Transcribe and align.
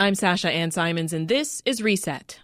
I'm 0.00 0.14
Sasha 0.14 0.48
Ann 0.48 0.70
Simons, 0.70 1.12
and 1.12 1.26
this 1.26 1.60
is 1.64 1.82
Reset. 1.82 2.38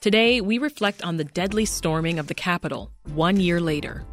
Today, 0.00 0.40
we 0.40 0.56
reflect 0.56 1.02
on 1.02 1.18
the 1.18 1.24
deadly 1.24 1.66
storming 1.66 2.18
of 2.18 2.28
the 2.28 2.34
Capitol 2.34 2.90
one 3.12 3.38
year 3.38 3.60
later. 3.60 4.06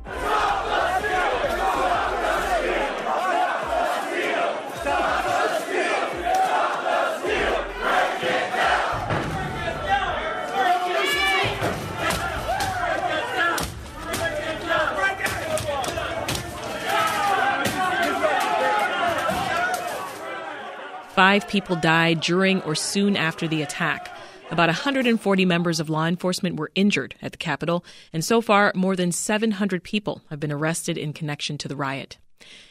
Five 21.20 21.50
people 21.50 21.76
died 21.76 22.22
during 22.22 22.62
or 22.62 22.76
soon 22.76 23.18
after 23.18 23.46
the 23.46 23.62
attack. 23.62 24.10
About 24.52 24.70
140 24.70 25.44
members 25.44 25.82
of 25.82 25.90
law 25.90 26.06
enforcement 26.06 26.56
were 26.56 26.72
injured 26.76 27.14
at 27.22 27.34
the 27.34 27.38
Capitol, 27.38 27.84
and 28.14 28.24
so 28.24 28.40
far, 28.40 28.72
more 28.74 28.96
than 28.96 29.12
700 29.12 29.84
people 29.84 30.22
have 30.30 30.40
been 30.40 30.50
arrested 30.50 30.98
in 30.98 31.12
connection 31.12 31.58
to 31.58 31.68
the 31.68 31.76
riot. 31.76 32.18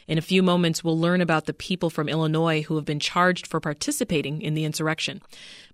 In 0.06 0.16
a 0.16 0.22
few 0.22 0.42
moments, 0.42 0.82
we'll 0.82 0.98
learn 0.98 1.20
about 1.20 1.44
the 1.44 1.52
people 1.52 1.90
from 1.90 2.08
Illinois 2.08 2.62
who 2.62 2.76
have 2.76 2.86
been 2.86 3.00
charged 3.00 3.46
for 3.46 3.60
participating 3.60 4.40
in 4.40 4.54
the 4.54 4.64
insurrection. 4.64 5.20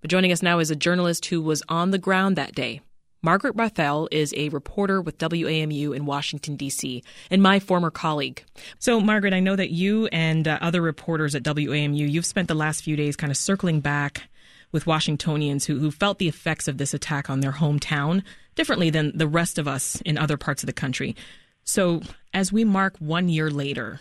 But 0.00 0.11
joining 0.11 0.33
us 0.33 0.42
now 0.42 0.58
is 0.58 0.72
a 0.72 0.75
journalist 0.75 1.27
who 1.27 1.41
was 1.42 1.62
on 1.69 1.92
the 1.92 1.98
ground 1.98 2.34
that 2.34 2.56
day, 2.56 2.80
Margaret 3.25 3.56
Barthel 3.56 4.06
is 4.11 4.34
a 4.36 4.50
reporter 4.50 5.00
with 5.00 5.17
WAMU 5.17 5.97
in 5.97 6.05
Washington, 6.05 6.56
D.C., 6.56 7.03
and 7.30 7.42
my 7.42 7.58
former 7.58 7.91
colleague. 7.91 8.44
So, 8.78 9.00
Margaret, 9.00 9.33
I 9.33 9.41
know 9.41 9.56
that 9.56 9.70
you 9.70 10.08
and 10.08 10.47
uh, 10.47 10.58
other 10.61 10.83
reporters 10.83 11.34
at 11.34 11.42
WAMU, 11.42 12.06
you've 12.06 12.27
spent 12.27 12.48
the 12.48 12.55
last 12.55 12.84
few 12.84 12.97
days 12.97 13.17
kind 13.17 13.30
of 13.30 13.39
circling 13.39 13.80
back 13.80 14.28
with 14.72 14.86
Washingtonians 14.86 15.64
who, 15.64 15.78
who 15.78 15.91
felt 15.91 16.19
the 16.19 16.28
effects 16.28 16.69
of 16.69 16.77
this 16.77 16.92
attack 16.92 17.30
on 17.30 17.41
their 17.41 17.52
hometown 17.52 18.22
differently 18.56 18.91
than 18.91 19.17
the 19.17 19.27
rest 19.27 19.58
of 19.58 19.67
us 19.67 20.02
in 20.02 20.19
other 20.19 20.36
parts 20.36 20.62
of 20.62 20.67
the 20.67 20.74
country. 20.74 21.17
So, 21.64 22.02
as 22.34 22.52
we 22.52 22.63
mark 22.63 22.98
one 22.98 23.30
year 23.30 23.51
later, 23.51 24.01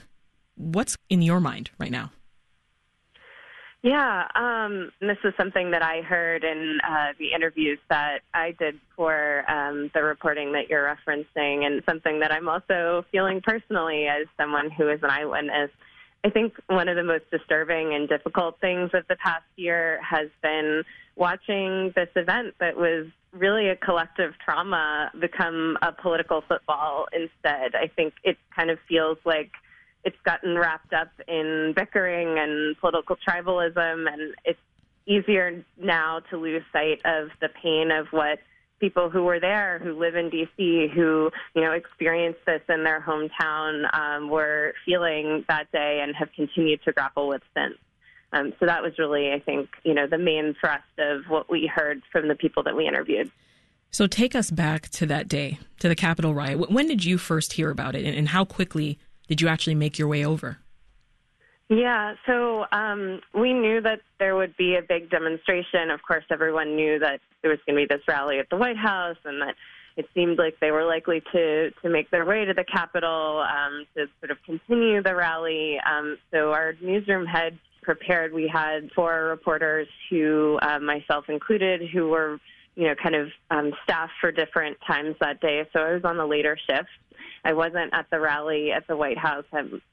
what's 0.56 0.98
in 1.10 1.22
your 1.22 1.40
mind 1.40 1.72
right 1.80 1.92
now? 1.92 2.12
Yeah, 3.84 4.30
um, 4.34 4.94
this 5.02 5.18
is 5.26 5.34
something 5.38 5.72
that 5.72 5.84
I 5.84 6.02
heard 6.02 6.46
in 6.46 6.80
uh, 6.90 7.08
the 7.20 7.34
interviews 7.34 7.80
that 7.90 8.20
I 8.34 8.56
did 8.58 8.80
for 8.96 9.44
um, 9.52 9.92
the 9.94 10.02
reporting 10.02 10.54
that 10.54 10.70
you're 10.70 10.86
referencing, 10.86 11.66
and 11.66 11.84
something 11.86 12.22
that 12.22 12.32
I'm 12.32 12.48
also 12.48 13.06
feeling 13.12 13.42
personally 13.42 14.08
as 14.08 14.26
someone 14.38 14.72
who 14.72 14.88
is 14.88 15.02
an 15.04 15.10
eyewitness. 15.10 15.70
I 16.24 16.30
think 16.30 16.54
one 16.68 16.88
of 16.88 16.96
the 16.96 17.04
most 17.04 17.30
disturbing 17.30 17.94
and 17.94 18.08
difficult 18.08 18.58
things 18.62 18.92
of 18.94 19.04
the 19.10 19.18
past 19.18 19.44
year 19.58 20.00
has 20.02 20.30
been 20.42 20.84
watching 21.18 21.92
this 21.94 22.08
event 22.16 22.56
that 22.62 22.78
was 22.78 23.08
really 23.34 23.68
a 23.68 23.76
collective 23.76 24.32
trauma 24.44 25.12
become 25.20 25.78
a 25.82 25.92
political 25.92 26.42
football 26.48 27.08
instead. 27.12 27.76
I 27.76 27.88
think 27.94 28.14
it 28.24 28.38
kind 28.56 28.70
of 28.70 28.80
feels 28.88 29.18
like 29.26 29.52
it's 30.04 30.18
gotten 30.26 30.58
wrapped 30.58 30.94
up 30.94 31.10
in 31.28 31.74
bickering 31.76 32.38
and 32.40 32.78
political 32.80 33.16
tribalism, 33.28 34.12
and 34.12 34.36
it's 34.46 34.60
easier 35.06 35.64
now 35.78 36.22
to 36.30 36.38
lose 36.38 36.64
sight 36.72 37.02
of 37.06 37.30
the 37.42 37.50
pain 37.62 37.92
of 37.92 38.08
what 38.12 38.40
people 38.80 39.10
who 39.10 39.24
were 39.24 39.40
there, 39.40 39.80
who 39.80 39.98
live 39.98 40.16
in 40.16 40.30
DC, 40.30 40.92
who 40.94 41.32
you 41.56 41.62
know 41.62 41.72
experienced 41.72 42.40
this 42.46 42.62
in 42.70 42.84
their 42.84 43.02
hometown, 43.02 43.94
um, 43.98 44.30
were 44.30 44.74
feeling 44.86 45.46
that 45.48 45.72
day 45.72 46.02
and 46.04 46.16
have 46.16 46.30
continued 46.36 46.82
to 46.84 46.92
grapple 46.92 47.28
with 47.28 47.42
since. 47.56 47.78
Um, 48.34 48.52
so 48.60 48.66
that 48.66 48.82
was 48.82 48.94
really, 48.98 49.32
I 49.32 49.40
think, 49.40 49.70
you 49.84 49.94
know, 49.94 50.08
the 50.08 50.18
main 50.18 50.56
thrust 50.60 50.84
of 50.98 51.26
what 51.28 51.52
we 51.52 51.68
heard 51.68 52.02
from 52.12 52.28
the 52.28 52.36
people 52.36 52.64
that 52.64 52.76
we 52.76 52.88
interviewed. 52.88 53.32
So 53.92 54.08
take 54.08 54.34
us 54.34 54.50
back 54.50 54.90
to 54.90 55.06
that 55.06 55.28
day, 55.28 55.60
to 55.80 55.88
the 55.88 55.96
Capitol 55.96 56.34
riot. 56.34 56.72
When 56.72 56.88
did 56.88 57.06
you 57.06 57.20
first 57.20 57.54
hear 57.54 57.70
about 57.70 57.96
it, 57.96 58.06
and 58.06 58.28
how 58.28 58.44
quickly 58.44 58.98
did 59.28 59.42
you 59.42 59.48
actually 59.48 59.76
make 59.76 59.98
your 59.98 60.08
way 60.08 60.26
over? 60.26 60.60
Yeah, 61.70 62.16
so 62.26 62.66
um, 62.72 63.22
we 63.34 63.54
knew 63.54 63.82
that 63.82 64.02
there 64.20 64.36
would 64.36 64.56
be 64.58 64.76
a 64.76 64.82
big 64.82 65.10
demonstration. 65.10 65.90
Of 65.92 66.02
course, 66.04 66.26
everyone 66.30 66.76
knew 66.76 67.00
that 67.00 67.20
there 67.42 67.50
was 67.50 67.60
going 67.66 67.78
to 67.78 67.88
be 67.88 67.96
this 67.96 68.06
rally 68.08 68.40
at 68.40 68.50
the 68.50 68.58
White 68.58 68.78
House, 68.78 69.18
and 69.26 69.42
that 69.42 69.56
it 69.96 70.08
seemed 70.14 70.38
like 70.38 70.60
they 70.60 70.72
were 70.72 70.86
likely 70.86 71.22
to 71.32 71.72
to 71.72 71.90
make 71.90 72.12
their 72.12 72.26
way 72.26 72.46
to 72.46 72.54
the 72.54 72.64
Capitol 72.64 73.46
um, 73.50 73.86
to 73.96 74.08
sort 74.20 74.32
of 74.32 74.38
continue 74.46 75.02
the 75.02 75.16
rally. 75.16 75.80
Um, 75.80 76.18
so 76.32 76.52
our 76.52 76.74
newsroom 76.82 77.26
had 77.26 77.58
prepared. 77.82 78.34
We 78.34 78.48
had 78.48 78.92
four 78.94 79.24
reporters, 79.24 79.88
who 80.10 80.60
uh, 80.62 80.80
myself 80.80 81.26
included, 81.30 81.90
who 81.90 82.10
were 82.10 82.40
you 82.76 82.88
know 82.88 82.96
kind 83.02 83.16
of 83.16 83.30
um, 83.52 83.72
staff 83.84 84.10
for 84.20 84.32
different 84.32 84.78
times 84.86 85.16
that 85.22 85.40
day. 85.40 85.66
So 85.74 85.80
I 85.80 85.94
was 85.94 86.04
on 86.04 86.18
the 86.18 86.26
later 86.26 86.58
shift 86.70 86.90
I 87.44 87.54
wasn't 87.54 87.94
at 87.94 88.10
the 88.10 88.20
rally 88.20 88.72
at 88.72 88.88
the 88.88 88.96
White 88.96 89.18
House. 89.18 89.46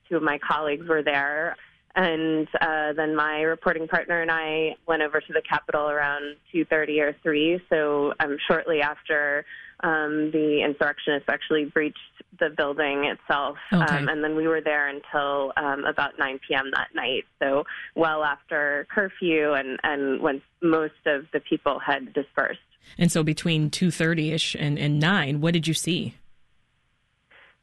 two 0.09 0.16
of 0.16 0.22
my 0.22 0.38
colleagues 0.38 0.88
were 0.88 1.03
there. 1.03 1.56
And 1.97 2.47
uh, 2.61 2.93
then 2.93 3.16
my 3.16 3.41
reporting 3.41 3.88
partner 3.88 4.22
and 4.22 4.31
I 4.31 4.77
went 4.87 5.03
over 5.03 5.21
to 5.21 5.33
the 5.33 5.43
Capitol 5.43 5.88
around 5.88 6.37
2:30 6.55 7.00
or 7.00 7.16
3. 7.22 7.61
So 7.69 8.15
um, 8.21 8.37
shortly 8.49 8.81
after 8.81 9.44
um, 9.83 10.31
the 10.31 10.62
insurrectionists 10.65 11.28
actually 11.28 11.65
breached 11.65 11.99
the 12.38 12.50
building 12.50 13.05
itself, 13.06 13.56
okay. 13.72 13.82
um, 13.82 14.09
and 14.09 14.22
then 14.22 14.37
we 14.37 14.47
were 14.47 14.61
there 14.61 14.88
until 14.88 15.53
um, 15.56 15.84
about 15.84 16.19
9 16.19 16.38
p.m. 16.47 16.71
that 16.75 16.88
night. 16.94 17.25
So 17.41 17.65
well 17.97 18.22
after 18.22 18.87
curfew, 18.94 19.55
and 19.55 19.78
and 19.82 20.21
when 20.22 20.43
most 20.62 20.94
of 21.06 21.25
the 21.32 21.41
people 21.41 21.81
had 21.81 22.12
dispersed. 22.12 22.61
And 22.99 23.11
so 23.11 23.22
between 23.22 23.71
2:30 23.71 24.32
ish 24.32 24.55
and, 24.55 24.78
and 24.78 25.00
9, 25.00 25.41
what 25.41 25.55
did 25.55 25.67
you 25.67 25.75
see? 25.75 26.15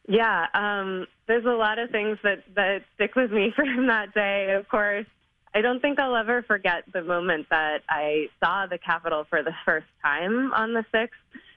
Yeah, 0.07 0.47
um, 0.53 1.05
there's 1.27 1.45
a 1.45 1.49
lot 1.49 1.79
of 1.79 1.89
things 1.89 2.17
that, 2.23 2.43
that 2.55 2.83
stick 2.95 3.15
with 3.15 3.31
me 3.31 3.51
from 3.55 3.87
that 3.87 4.13
day. 4.13 4.53
Of 4.53 4.67
course, 4.69 5.05
I 5.53 5.61
don't 5.61 5.81
think 5.81 5.99
I'll 5.99 6.15
ever 6.15 6.43
forget 6.43 6.83
the 6.93 7.01
moment 7.01 7.47
that 7.49 7.79
I 7.89 8.27
saw 8.39 8.65
the 8.67 8.77
Capitol 8.77 9.25
for 9.29 9.43
the 9.43 9.53
first 9.65 9.87
time 10.03 10.53
on 10.53 10.73
the 10.73 10.85
6th. 10.93 11.09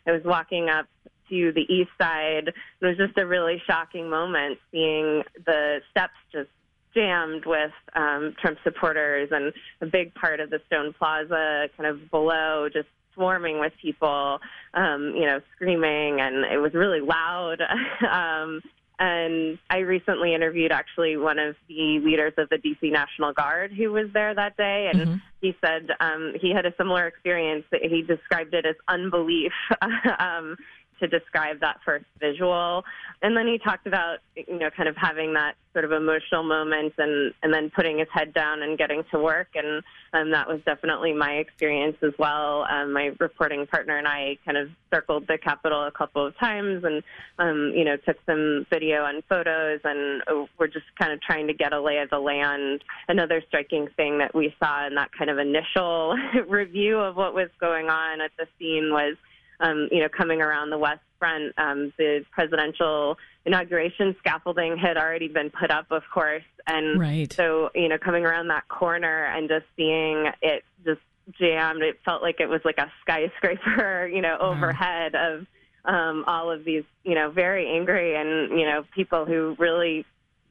I 0.06 0.12
was 0.12 0.22
walking 0.24 0.68
up 0.68 0.86
to 1.28 1.52
the 1.52 1.72
east 1.72 1.90
side. 2.00 2.48
It 2.48 2.84
was 2.84 2.96
just 2.96 3.16
a 3.18 3.26
really 3.26 3.62
shocking 3.66 4.10
moment 4.10 4.58
seeing 4.72 5.22
the 5.46 5.80
steps 5.90 6.14
just 6.32 6.48
jammed 6.92 7.46
with 7.46 7.70
um, 7.94 8.34
Trump 8.40 8.58
supporters 8.64 9.28
and 9.30 9.52
a 9.80 9.86
big 9.86 10.12
part 10.14 10.40
of 10.40 10.50
the 10.50 10.60
Stone 10.66 10.94
Plaza 10.98 11.68
kind 11.76 11.88
of 11.88 12.10
below 12.10 12.68
just 12.72 12.88
swarming 13.20 13.60
with 13.60 13.74
people, 13.82 14.40
um, 14.72 15.12
you 15.14 15.26
know, 15.26 15.40
screaming, 15.54 16.20
and 16.20 16.46
it 16.50 16.56
was 16.56 16.72
really 16.72 17.00
loud. 17.00 17.60
um, 18.10 18.62
and 18.98 19.58
I 19.68 19.78
recently 19.78 20.34
interviewed 20.34 20.72
actually 20.72 21.16
one 21.16 21.38
of 21.38 21.54
the 21.68 22.00
leaders 22.00 22.32
of 22.38 22.48
the 22.48 22.56
DC 22.56 22.90
National 22.90 23.32
Guard 23.32 23.72
who 23.72 23.92
was 23.92 24.06
there 24.14 24.34
that 24.34 24.56
day, 24.56 24.90
and 24.92 25.00
mm-hmm. 25.00 25.14
he 25.42 25.54
said 25.60 25.88
um, 26.00 26.34
he 26.40 26.50
had 26.50 26.64
a 26.64 26.74
similar 26.76 27.06
experience. 27.06 27.64
He 27.70 28.02
described 28.02 28.54
it 28.54 28.64
as 28.64 28.76
unbelief. 28.88 29.52
um, 30.18 30.56
to 31.00 31.08
describe 31.08 31.60
that 31.60 31.80
first 31.84 32.04
visual. 32.18 32.84
And 33.22 33.36
then 33.36 33.46
he 33.46 33.58
talked 33.58 33.86
about, 33.86 34.18
you 34.34 34.58
know, 34.58 34.70
kind 34.70 34.88
of 34.88 34.96
having 34.96 35.34
that 35.34 35.54
sort 35.72 35.84
of 35.84 35.92
emotional 35.92 36.42
moment 36.42 36.94
and, 36.98 37.32
and 37.42 37.52
then 37.52 37.70
putting 37.70 37.98
his 37.98 38.08
head 38.12 38.32
down 38.34 38.62
and 38.62 38.78
getting 38.78 39.04
to 39.12 39.18
work. 39.18 39.48
And 39.54 39.82
um, 40.12 40.30
that 40.32 40.48
was 40.48 40.60
definitely 40.64 41.12
my 41.12 41.32
experience 41.34 41.96
as 42.02 42.12
well. 42.18 42.66
Um, 42.70 42.92
my 42.92 43.10
reporting 43.20 43.66
partner 43.66 43.96
and 43.98 44.08
I 44.08 44.36
kind 44.44 44.56
of 44.56 44.68
circled 44.92 45.26
the 45.28 45.38
Capitol 45.38 45.86
a 45.86 45.92
couple 45.92 46.26
of 46.26 46.36
times 46.38 46.82
and, 46.84 47.02
um, 47.38 47.72
you 47.74 47.84
know, 47.84 47.96
took 47.96 48.16
some 48.26 48.66
video 48.70 49.04
and 49.04 49.22
photos 49.28 49.80
and 49.84 50.22
uh, 50.22 50.46
we're 50.58 50.66
just 50.66 50.86
kind 50.98 51.12
of 51.12 51.20
trying 51.20 51.46
to 51.46 51.54
get 51.54 51.72
a 51.72 51.80
lay 51.80 51.98
of 51.98 52.10
the 52.10 52.18
land. 52.18 52.82
Another 53.08 53.42
striking 53.46 53.88
thing 53.96 54.18
that 54.18 54.34
we 54.34 54.54
saw 54.58 54.86
in 54.86 54.94
that 54.96 55.10
kind 55.12 55.30
of 55.30 55.38
initial 55.38 56.16
review 56.48 56.98
of 56.98 57.16
what 57.16 57.34
was 57.34 57.48
going 57.60 57.88
on 57.88 58.20
at 58.20 58.32
the 58.38 58.46
scene 58.58 58.92
was 58.92 59.16
um, 59.60 59.88
you 59.90 60.00
know, 60.00 60.08
coming 60.08 60.40
around 60.40 60.70
the 60.70 60.78
West 60.78 61.00
Front, 61.18 61.52
um, 61.58 61.92
the 61.98 62.24
presidential 62.32 63.16
inauguration 63.44 64.16
scaffolding 64.18 64.76
had 64.76 64.96
already 64.96 65.28
been 65.28 65.50
put 65.50 65.70
up, 65.70 65.86
of 65.90 66.02
course, 66.12 66.44
and 66.66 67.00
right. 67.00 67.32
so 67.32 67.70
you 67.74 67.88
know, 67.88 67.98
coming 67.98 68.24
around 68.24 68.48
that 68.48 68.68
corner 68.68 69.26
and 69.26 69.48
just 69.48 69.66
seeing 69.76 70.30
it 70.42 70.64
just 70.84 71.00
jammed, 71.38 71.82
it 71.82 71.98
felt 72.04 72.22
like 72.22 72.40
it 72.40 72.48
was 72.48 72.60
like 72.64 72.78
a 72.78 72.90
skyscraper, 73.02 74.06
you 74.12 74.20
know, 74.20 74.36
overhead 74.40 75.12
wow. 75.14 75.34
of 75.34 75.46
um, 75.84 76.24
all 76.26 76.50
of 76.50 76.64
these, 76.64 76.84
you 77.04 77.14
know, 77.14 77.30
very 77.30 77.68
angry 77.68 78.16
and 78.16 78.58
you 78.58 78.66
know, 78.66 78.84
people 78.94 79.24
who 79.24 79.54
really 79.58 80.04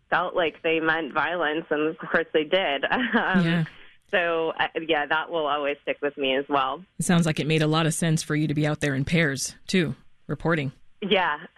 felt 0.09 0.35
like 0.35 0.61
they 0.63 0.79
meant 0.79 1.13
violence, 1.13 1.65
and 1.69 1.87
of 1.87 1.97
course 1.97 2.27
they 2.33 2.43
did. 2.43 2.85
um, 2.91 3.45
yeah. 3.45 3.63
So, 4.11 4.53
uh, 4.59 4.67
yeah, 4.87 5.05
that 5.05 5.29
will 5.29 5.45
always 5.45 5.77
stick 5.83 5.97
with 6.01 6.17
me 6.17 6.35
as 6.35 6.45
well. 6.49 6.83
It 6.97 7.05
sounds 7.05 7.25
like 7.25 7.39
it 7.39 7.47
made 7.47 7.61
a 7.61 7.67
lot 7.67 7.85
of 7.85 7.93
sense 7.93 8.23
for 8.23 8.35
you 8.35 8.47
to 8.47 8.53
be 8.53 8.65
out 8.65 8.79
there 8.79 8.95
in 8.95 9.05
pairs, 9.05 9.55
too, 9.67 9.95
reporting. 10.27 10.71
Yeah. 11.01 11.37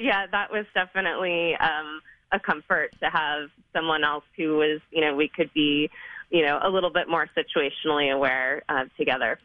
yeah, 0.00 0.26
that 0.30 0.50
was 0.50 0.66
definitely 0.74 1.54
um, 1.56 2.00
a 2.32 2.38
comfort 2.38 2.90
to 3.00 3.10
have 3.10 3.48
someone 3.72 4.04
else 4.04 4.24
who 4.36 4.56
was, 4.56 4.80
you 4.90 5.00
know, 5.00 5.14
we 5.14 5.28
could 5.28 5.52
be, 5.54 5.90
you 6.30 6.44
know, 6.44 6.58
a 6.62 6.68
little 6.68 6.90
bit 6.90 7.08
more 7.08 7.28
situationally 7.36 8.12
aware 8.14 8.62
uh, 8.68 8.84
together. 8.96 9.38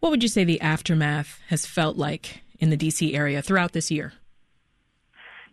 What 0.00 0.10
would 0.10 0.22
you 0.22 0.28
say 0.28 0.44
the 0.44 0.60
aftermath 0.60 1.40
has 1.48 1.66
felt 1.66 1.96
like 1.96 2.42
in 2.58 2.70
the 2.70 2.76
DC 2.76 3.14
area 3.14 3.42
throughout 3.42 3.72
this 3.72 3.90
year? 3.90 4.12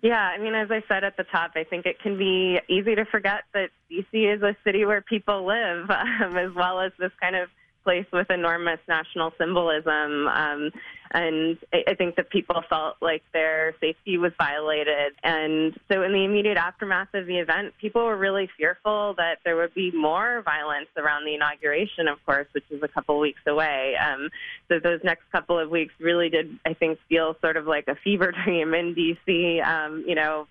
Yeah, 0.02 0.20
I 0.20 0.38
mean, 0.38 0.54
as 0.54 0.70
I 0.70 0.84
said 0.88 1.04
at 1.04 1.18
the 1.18 1.24
top, 1.24 1.52
I 1.56 1.64
think 1.64 1.86
it 1.86 2.00
can 2.00 2.18
be 2.18 2.60
easy 2.70 2.96
to 2.96 3.06
forget 3.06 3.44
that 3.54 3.70
DC 3.92 4.36
is 4.36 4.44
a 4.44 4.56
city 4.64 4.86
where 4.86 5.02
people 5.02 5.46
live, 5.46 5.90
um, 5.90 6.38
as 6.38 6.54
well 6.54 6.80
as 6.80 6.92
this 7.00 7.12
kind 7.20 7.36
of 7.36 7.50
place 7.88 8.06
with 8.12 8.30
enormous 8.30 8.82
national 8.90 9.32
symbolism. 9.40 10.28
Um, 10.28 10.72
and 11.12 11.58
I 11.74 11.94
think 11.94 12.18
that 12.18 12.30
people 12.30 12.62
felt 12.70 12.98
like 13.02 13.24
their 13.32 13.74
safety 13.80 14.18
was 14.18 14.34
violated. 14.38 15.14
And 15.24 15.74
so, 15.90 16.04
in 16.04 16.12
the 16.12 16.26
immediate 16.26 16.58
aftermath 16.58 17.14
of 17.14 17.28
the 17.28 17.38
event, 17.38 17.74
people 17.80 18.04
were 18.04 18.18
really 18.18 18.50
fearful 18.58 19.14
that 19.18 19.38
there 19.46 19.56
would 19.56 19.74
be 19.74 19.90
more 19.92 20.42
violence 20.42 20.90
around 20.98 21.24
the 21.24 21.34
inauguration, 21.34 22.10
of 22.10 22.18
course, 22.26 22.48
which 22.52 22.66
is 22.70 22.84
a 22.84 22.90
couple 22.90 23.18
weeks 23.20 23.40
away. 23.48 23.96
Um, 23.96 24.28
so, 24.68 24.80
those 24.80 25.00
next 25.06 25.24
couple 25.32 25.58
of 25.58 25.70
weeks 25.70 25.94
really 26.02 26.28
did, 26.28 26.60
I 26.66 26.74
think, 26.74 27.00
feel 27.08 27.38
sort 27.40 27.56
of 27.56 27.68
like 27.68 27.88
a 27.88 27.96
fever 27.96 28.34
dream 28.44 28.74
in 28.74 28.94
D.C. 28.94 29.62
Um, 29.62 30.04
you 30.06 30.16
know, 30.16 30.46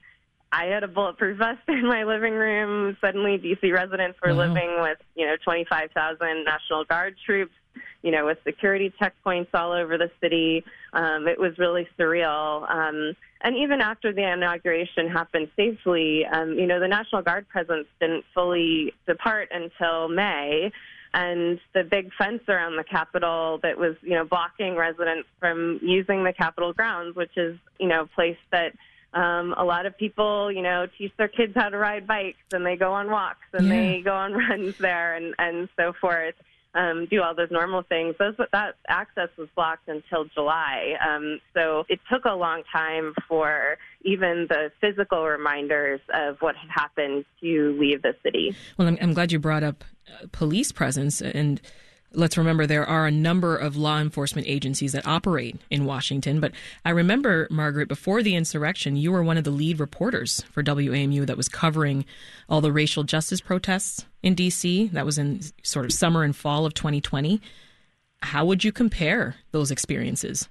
I 0.53 0.67
had 0.67 0.85
a 0.85 0.89
bulletproof 0.89 1.39
vest 1.39 1.61
in 1.69 1.87
my 1.87 2.05
living 2.05 2.35
room. 2.35 2.97
Suddenly, 3.01 3.39
DC 3.39 3.73
residents 3.73 4.19
were 4.25 4.35
wow. 4.35 4.47
living 4.47 4.81
with, 4.81 4.99
you 5.15 5.27
know, 5.27 5.37
25,000 5.45 6.45
National 6.45 6.85
Guard 6.85 7.17
troops, 7.25 7.55
you 8.03 8.11
know, 8.11 8.27
with 8.27 8.39
security 8.45 8.93
checkpoints 9.01 9.49
all 9.55 9.73
over 9.73 9.99
the 9.99 10.11
city. 10.21 10.65
Um, 10.93 11.27
it 11.27 11.39
was 11.39 11.59
really 11.59 11.89
surreal. 11.99 12.71
Um, 12.71 13.15
and 13.43 13.57
even 13.57 13.81
after 13.81 14.13
the 14.13 14.33
inauguration 14.33 15.09
happened 15.09 15.51
safely, 15.57 16.25
um, 16.25 16.53
you 16.53 16.67
know, 16.67 16.81
the 16.81 16.89
National 16.89 17.23
Guard 17.23 17.49
presence 17.49 17.87
didn't 18.01 18.25
fully 18.35 18.95
depart 19.07 19.51
until 19.53 20.09
May. 20.09 20.73
And 21.15 21.59
the 21.73 21.83
big 21.83 22.11
fence 22.19 22.43
around 22.49 22.77
the 22.77 22.85
Capitol 22.85 23.59
that 23.63 23.79
was, 23.79 23.97
you 24.03 24.15
know, 24.15 24.25
blocking 24.25 24.77
residents 24.77 25.29
from 25.41 25.81
using 25.83 26.25
the 26.25 26.33
Capitol 26.33 26.73
grounds, 26.73 27.17
which 27.17 27.37
is, 27.37 27.57
you 27.79 27.89
know, 27.89 28.03
a 28.03 28.07
place 28.07 28.37
that 28.53 28.75
um, 29.17 29.55
a 29.57 29.65
lot 29.65 29.87
of 29.87 29.97
people, 29.97 30.53
you 30.53 30.61
know, 30.61 30.87
teach 30.99 31.13
their 31.17 31.29
kids 31.29 31.55
how 31.57 31.71
to 31.71 31.79
ride 31.79 32.07
bikes 32.07 32.39
and 32.53 32.67
they 32.67 32.77
go 32.77 32.93
on 32.93 33.11
walks 33.11 33.47
and 33.55 33.67
yeah. 33.67 33.75
they 33.75 34.03
go 34.03 34.13
on 34.13 34.33
runs 34.51 34.77
there 34.79 35.15
and, 35.15 35.35
and 35.39 35.69
so 35.77 35.95
forth. 36.01 36.35
Um, 36.75 37.07
do 37.11 37.23
all 37.23 37.35
those 37.35 37.51
normal 37.51 37.83
things. 37.85 38.17
Those 38.19 38.35
that 38.53 38.75
access 38.87 39.31
was 39.39 39.49
blocked 39.57 39.89
until 39.89 40.27
July, 40.27 40.93
um, 41.01 41.41
so 41.55 41.85
it 41.89 42.01
took 42.13 42.27
a 42.27 42.35
long 42.35 42.65
time 42.71 43.15
for 43.27 43.79
even 44.03 44.47
the 44.51 44.71
physical 44.79 45.25
reminders 45.25 46.01
of 46.13 46.37
what 46.41 46.55
had 46.55 46.69
happened 46.69 47.25
to 47.41 47.75
leave 47.81 48.03
the 48.03 48.15
city. 48.23 48.55
Well, 48.77 48.89
I'm, 48.89 48.99
I'm 49.01 49.15
glad 49.15 49.33
you 49.33 49.39
brought 49.39 49.63
up 49.63 49.85
uh, 50.07 50.27
police 50.33 50.71
presence 50.71 51.23
and 51.23 51.63
let's 52.13 52.37
remember 52.37 52.67
there 52.67 52.87
are 52.87 53.07
a 53.07 53.11
number 53.11 53.57
of 53.57 53.77
law 53.77 53.99
enforcement 53.99 54.47
agencies 54.49 54.93
that 54.93 55.07
operate 55.07 55.57
in 55.71 55.85
Washington. 55.85 56.41
But 56.41 56.53
I 56.85 56.91
remember, 56.91 57.47
Margaret, 57.51 57.89
before 57.89 58.23
the 58.23 58.35
insurrection, 58.35 58.97
you 58.97 59.13
were 59.13 59.23
one 59.23 59.39
of 59.39 59.45
the 59.45 59.51
lead 59.51 59.81
reporters 59.81 60.43
for 60.51 60.63
WAMU 60.63 61.27
that 61.27 61.37
was 61.37 61.49
covering 61.49 62.05
all 62.49 62.61
the 62.61 62.73
racial 62.73 63.05
justice 63.05 63.41
protests 63.41 64.07
in 64.23 64.35
D.C. 64.35 64.89
That 64.89 65.07
was 65.07 65.19
in 65.19 65.41
sort 65.63 65.85
of 65.85 65.93
summer 65.93 66.23
and 66.23 66.35
fall 66.35 66.67
of 66.67 66.75
2020. 66.75 67.41
How 68.23 68.45
would 68.45 68.65
you 68.65 68.73
compare 68.73 69.37
those 69.53 69.71
experiences? 69.71 70.49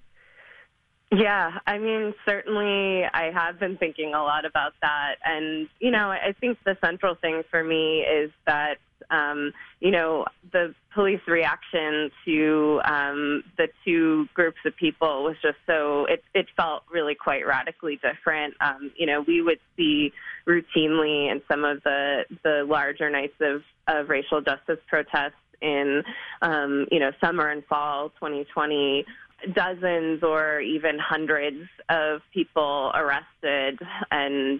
Yeah, 1.11 1.59
I 1.67 1.77
mean, 1.77 2.13
certainly 2.25 3.03
I 3.05 3.31
have 3.33 3.59
been 3.59 3.77
thinking 3.77 4.13
a 4.13 4.23
lot 4.23 4.43
about 4.43 4.73
that. 4.81 5.15
And, 5.23 5.69
you 5.79 5.91
know, 5.91 6.09
I 6.09 6.33
think 6.39 6.57
the 6.65 6.77
central 6.83 7.15
thing 7.15 7.43
for 7.51 7.63
me 7.63 7.99
is 7.99 8.31
that 8.47 8.77
um, 9.09 9.53
you 9.79 9.91
know, 9.91 10.25
the 10.51 10.73
police 10.93 11.21
reaction 11.27 12.09
to 12.25 12.81
um, 12.85 13.43
the 13.57 13.67
two 13.83 14.27
groups 14.33 14.57
of 14.65 14.75
people 14.75 15.23
was 15.23 15.35
just 15.41 15.57
so, 15.67 16.05
it, 16.05 16.23
it 16.33 16.47
felt 16.55 16.83
really 16.91 17.15
quite 17.15 17.45
radically 17.45 17.99
different. 18.01 18.55
Um, 18.61 18.91
you 18.95 19.05
know, 19.05 19.21
we 19.21 19.41
would 19.41 19.59
see 19.75 20.11
routinely 20.47 21.31
in 21.31 21.41
some 21.49 21.63
of 21.63 21.83
the, 21.83 22.25
the 22.43 22.65
larger 22.67 23.09
nights 23.09 23.35
of, 23.41 23.61
of 23.87 24.09
racial 24.09 24.41
justice 24.41 24.79
protests 24.87 25.33
in, 25.61 26.03
um, 26.41 26.87
you 26.91 26.99
know, 26.99 27.11
summer 27.21 27.49
and 27.49 27.63
fall 27.65 28.09
2020, 28.09 29.05
dozens 29.53 30.23
or 30.23 30.59
even 30.61 30.97
hundreds 30.99 31.67
of 31.89 32.21
people 32.33 32.91
arrested 32.95 33.79
and 34.11 34.59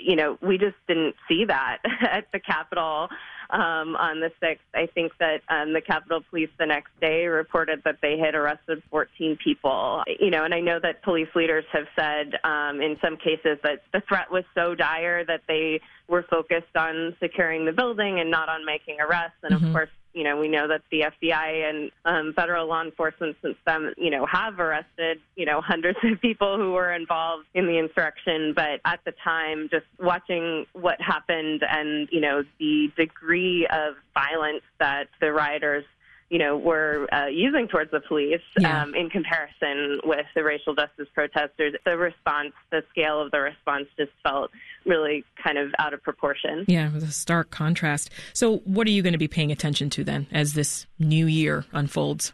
you 0.00 0.14
know 0.14 0.38
we 0.40 0.58
just 0.58 0.76
didn't 0.86 1.14
see 1.28 1.44
that 1.44 1.78
at 2.00 2.30
the 2.32 2.38
capitol 2.38 3.08
um, 3.50 3.96
on 3.96 4.20
the 4.20 4.30
6th. 4.42 4.58
I 4.74 4.86
think 4.86 5.12
that 5.18 5.42
um, 5.48 5.72
the 5.72 5.80
Capitol 5.80 6.20
Police 6.30 6.48
the 6.58 6.66
next 6.66 6.90
day 7.00 7.26
reported 7.26 7.82
that 7.84 7.98
they 8.02 8.18
had 8.18 8.34
arrested 8.34 8.82
14 8.90 9.38
people. 9.42 10.02
You 10.18 10.30
know, 10.30 10.44
and 10.44 10.54
I 10.54 10.60
know 10.60 10.78
that 10.80 11.02
police 11.02 11.28
leaders 11.34 11.64
have 11.72 11.86
said 11.98 12.34
um, 12.44 12.80
in 12.80 12.96
some 13.00 13.16
cases 13.16 13.58
that 13.62 13.82
the 13.92 14.02
threat 14.08 14.30
was 14.30 14.44
so 14.54 14.74
dire 14.74 15.24
that 15.24 15.42
they 15.48 15.80
were 16.08 16.24
focused 16.28 16.76
on 16.76 17.16
securing 17.20 17.64
the 17.64 17.72
building 17.72 18.20
and 18.20 18.30
not 18.30 18.48
on 18.48 18.64
making 18.64 19.00
arrests. 19.00 19.38
And 19.42 19.54
mm-hmm. 19.54 19.66
of 19.66 19.72
course, 19.72 19.90
you 20.16 20.24
know, 20.24 20.38
we 20.38 20.48
know 20.48 20.66
that 20.66 20.80
the 20.90 21.02
FBI 21.02 21.68
and 21.68 21.90
um, 22.06 22.32
federal 22.32 22.66
law 22.66 22.82
enforcement 22.82 23.36
since 23.42 23.56
then, 23.66 23.92
you 23.98 24.08
know, 24.08 24.24
have 24.24 24.58
arrested, 24.58 25.20
you 25.36 25.44
know, 25.44 25.60
hundreds 25.60 25.98
of 26.02 26.18
people 26.22 26.56
who 26.56 26.72
were 26.72 26.90
involved 26.90 27.44
in 27.52 27.66
the 27.66 27.78
insurrection. 27.78 28.54
But 28.56 28.80
at 28.86 29.00
the 29.04 29.12
time, 29.22 29.68
just 29.70 29.84
watching 30.00 30.64
what 30.72 30.98
happened 31.02 31.62
and, 31.68 32.08
you 32.10 32.20
know, 32.20 32.44
the 32.58 32.90
degree 32.96 33.66
of 33.70 33.96
violence 34.14 34.62
that 34.80 35.08
the 35.20 35.34
rioters 35.34 35.84
you 36.30 36.38
know, 36.38 36.56
were 36.56 37.06
uh, 37.12 37.26
using 37.26 37.68
towards 37.68 37.90
the 37.90 38.00
police 38.00 38.40
yeah. 38.58 38.82
um, 38.82 38.94
in 38.94 39.08
comparison 39.08 40.00
with 40.04 40.26
the 40.34 40.42
racial 40.42 40.74
justice 40.74 41.06
protesters. 41.14 41.74
The 41.84 41.96
response, 41.96 42.52
the 42.70 42.82
scale 42.90 43.20
of 43.20 43.30
the 43.30 43.40
response 43.40 43.86
just 43.96 44.10
felt 44.22 44.50
really 44.84 45.24
kind 45.42 45.56
of 45.56 45.72
out 45.78 45.94
of 45.94 46.02
proportion. 46.02 46.64
Yeah, 46.66 46.88
it 46.88 46.92
was 46.92 47.04
a 47.04 47.12
stark 47.12 47.50
contrast. 47.50 48.10
So, 48.32 48.58
what 48.58 48.86
are 48.86 48.90
you 48.90 49.02
going 49.02 49.12
to 49.12 49.18
be 49.18 49.28
paying 49.28 49.52
attention 49.52 49.88
to 49.90 50.04
then 50.04 50.26
as 50.32 50.54
this 50.54 50.86
new 50.98 51.26
year 51.26 51.64
unfolds? 51.72 52.32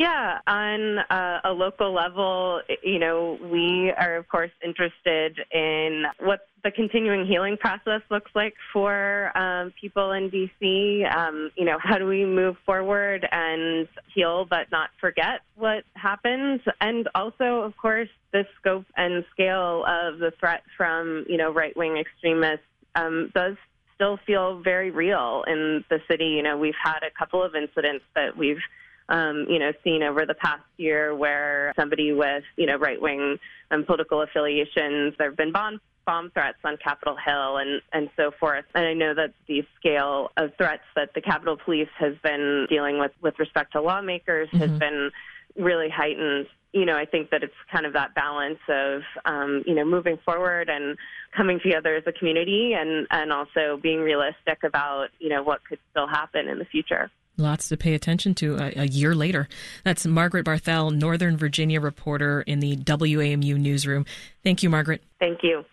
Yeah, 0.00 0.38
on 0.46 0.98
uh, 1.10 1.40
a 1.44 1.52
local 1.52 1.92
level, 1.92 2.62
you 2.82 2.98
know, 2.98 3.38
we 3.52 3.92
are, 3.98 4.16
of 4.16 4.26
course, 4.28 4.50
interested 4.64 5.38
in 5.52 6.04
what 6.20 6.48
the 6.64 6.70
continuing 6.70 7.26
healing 7.26 7.58
process 7.58 8.00
looks 8.10 8.30
like 8.34 8.54
for 8.72 9.30
um, 9.36 9.74
people 9.78 10.12
in 10.12 10.30
DC. 10.30 11.14
Um, 11.14 11.50
you 11.54 11.66
know, 11.66 11.76
how 11.78 11.98
do 11.98 12.06
we 12.06 12.24
move 12.24 12.56
forward 12.64 13.28
and 13.30 13.86
heal 14.14 14.46
but 14.48 14.70
not 14.72 14.88
forget 15.02 15.42
what 15.56 15.84
happened? 15.96 16.62
And 16.80 17.06
also, 17.14 17.60
of 17.60 17.76
course, 17.76 18.08
the 18.32 18.46
scope 18.58 18.86
and 18.96 19.22
scale 19.34 19.84
of 19.84 20.18
the 20.18 20.32
threat 20.40 20.62
from, 20.78 21.26
you 21.28 21.36
know, 21.36 21.52
right 21.52 21.76
wing 21.76 21.98
extremists 21.98 22.64
um, 22.94 23.30
does 23.34 23.58
still 23.96 24.18
feel 24.26 24.62
very 24.62 24.90
real 24.90 25.44
in 25.46 25.84
the 25.90 26.00
city. 26.10 26.28
You 26.28 26.42
know, 26.42 26.56
we've 26.56 26.72
had 26.82 27.00
a 27.02 27.10
couple 27.18 27.42
of 27.42 27.54
incidents 27.54 28.06
that 28.14 28.34
we've 28.34 28.62
um, 29.10 29.46
you 29.48 29.58
know, 29.58 29.72
seen 29.84 30.02
over 30.02 30.24
the 30.24 30.34
past 30.34 30.62
year 30.76 31.14
where 31.14 31.72
somebody 31.76 32.12
with, 32.12 32.44
you 32.56 32.66
know, 32.66 32.76
right 32.76 33.00
wing 33.00 33.38
um, 33.70 33.84
political 33.84 34.22
affiliations, 34.22 35.14
there 35.18 35.28
have 35.28 35.36
been 35.36 35.52
bomb, 35.52 35.80
bomb 36.06 36.30
threats 36.30 36.58
on 36.64 36.76
Capitol 36.76 37.16
Hill 37.16 37.58
and, 37.58 37.82
and 37.92 38.08
so 38.16 38.30
forth. 38.38 38.64
And 38.74 38.86
I 38.86 38.94
know 38.94 39.14
that 39.14 39.32
the 39.46 39.64
scale 39.78 40.30
of 40.36 40.52
threats 40.56 40.84
that 40.96 41.12
the 41.14 41.20
Capitol 41.20 41.56
Police 41.56 41.88
has 41.98 42.14
been 42.22 42.66
dealing 42.68 42.98
with 42.98 43.12
with 43.20 43.38
respect 43.38 43.72
to 43.72 43.80
lawmakers 43.80 44.48
mm-hmm. 44.48 44.58
has 44.58 44.78
been 44.78 45.10
really 45.56 45.88
heightened. 45.88 46.46
You 46.72 46.84
know, 46.84 46.96
I 46.96 47.04
think 47.04 47.30
that 47.30 47.42
it's 47.42 47.52
kind 47.72 47.84
of 47.84 47.94
that 47.94 48.14
balance 48.14 48.60
of, 48.68 49.02
um, 49.24 49.64
you 49.66 49.74
know, 49.74 49.84
moving 49.84 50.18
forward 50.24 50.68
and 50.68 50.96
coming 51.36 51.58
together 51.58 51.96
as 51.96 52.04
a 52.06 52.12
community 52.12 52.74
and, 52.74 53.08
and 53.10 53.32
also 53.32 53.76
being 53.82 54.00
realistic 54.00 54.62
about, 54.62 55.08
you 55.18 55.30
know, 55.30 55.42
what 55.42 55.64
could 55.64 55.80
still 55.90 56.06
happen 56.06 56.46
in 56.46 56.60
the 56.60 56.64
future. 56.64 57.10
Lots 57.40 57.70
to 57.70 57.76
pay 57.78 57.94
attention 57.94 58.34
to 58.34 58.56
a, 58.56 58.82
a, 58.82 58.84
year 58.86 59.14
later. 59.14 59.48
That's 59.82 60.04
Margaret 60.04 60.44
Barthel, 60.44 60.94
Northern 60.94 61.38
Virginia 61.38 61.80
reporter 61.80 62.42
in 62.42 62.60
the 62.60 62.76
WAMU 62.76 63.58
newsroom. 63.58 64.04
Thank 64.44 64.62
you, 64.62 64.68
Margaret. 64.68 65.02
Thank 65.18 65.42
you. 65.42 65.64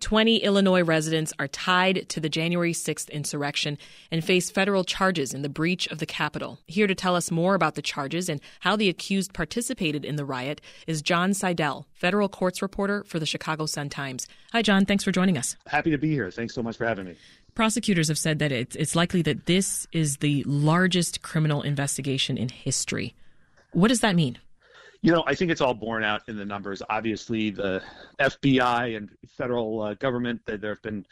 20 0.00 0.38
Illinois 0.38 0.82
residents 0.82 1.32
are 1.38 1.48
tied 1.48 2.08
to 2.10 2.20
the 2.20 2.28
January 2.28 2.72
6th 2.72 3.10
insurrection 3.10 3.76
and 4.10 4.24
face 4.24 4.50
federal 4.50 4.82
charges 4.82 5.34
in 5.34 5.42
the 5.42 5.48
breach 5.50 5.86
of 5.88 5.98
the 5.98 6.06
Capitol. 6.06 6.58
Here 6.66 6.86
to 6.86 6.94
tell 6.94 7.14
us 7.14 7.30
more 7.30 7.54
about 7.54 7.74
the 7.74 7.82
charges 7.82 8.28
and 8.30 8.40
how 8.60 8.76
the 8.76 8.88
accused 8.88 9.34
participated 9.34 10.04
in 10.04 10.16
the 10.16 10.24
riot 10.24 10.62
is 10.86 11.02
Jon 11.02 11.34
Seidel, 11.34 11.86
federal 11.92 12.28
courts 12.30 12.62
reporter 12.62 13.04
for 13.04 13.18
the 13.18 13.26
Chicago 13.26 13.66
Sun-Times. 13.66 14.26
Hi, 14.52 14.62
John. 14.62 14.86
Thanks 14.86 15.04
for 15.04 15.12
joining 15.12 15.36
us. 15.36 15.56
Happy 15.66 15.90
to 15.90 15.98
be 15.98 16.10
here. 16.10 16.30
Thanks 16.30 16.54
so 16.54 16.62
much 16.62 16.76
for 16.76 16.86
having 16.86 17.06
me. 17.06 17.16
Prosecutors 17.54 18.08
have 18.08 18.18
said 18.18 18.38
that 18.38 18.52
it's, 18.52 18.76
it's 18.76 18.94
likely 18.94 19.22
that 19.22 19.46
this 19.46 19.86
is 19.92 20.18
the 20.18 20.44
largest 20.44 21.22
criminal 21.22 21.62
investigation 21.62 22.36
in 22.38 22.48
history. 22.48 23.14
What 23.72 23.88
does 23.88 24.00
that 24.00 24.14
mean? 24.14 24.38
You 25.02 25.12
know, 25.12 25.24
I 25.26 25.34
think 25.34 25.50
it's 25.50 25.60
all 25.60 25.74
borne 25.74 26.04
out 26.04 26.22
in 26.28 26.36
the 26.36 26.44
numbers. 26.44 26.82
Obviously, 26.90 27.50
the 27.50 27.82
FBI 28.20 28.96
and 28.96 29.10
federal 29.28 29.80
uh, 29.80 29.94
government, 29.94 30.42
there 30.46 30.58
have 30.74 30.82
been 30.82 31.06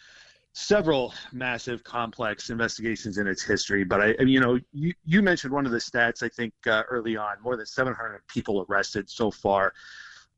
several 0.52 1.14
massive, 1.32 1.84
complex 1.84 2.50
investigations 2.50 3.16
in 3.16 3.26
its 3.26 3.42
history. 3.42 3.84
But 3.84 4.00
I, 4.00 4.14
you 4.18 4.40
know, 4.40 4.58
you, 4.72 4.92
you 5.04 5.22
mentioned 5.22 5.52
one 5.52 5.64
of 5.64 5.72
the 5.72 5.78
stats. 5.78 6.22
I 6.22 6.28
think 6.28 6.52
uh, 6.66 6.82
early 6.90 7.16
on, 7.16 7.36
more 7.42 7.56
than 7.56 7.64
700 7.64 8.26
people 8.28 8.66
arrested 8.68 9.08
so 9.08 9.30
far. 9.30 9.72